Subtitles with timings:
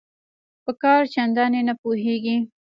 [0.63, 2.37] په کار چنداني نه پوهیږي